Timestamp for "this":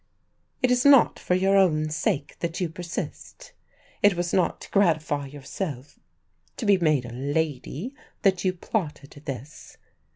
9.25-9.77